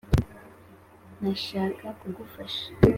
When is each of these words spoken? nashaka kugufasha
nashaka 1.21 1.85
kugufasha 1.99 2.65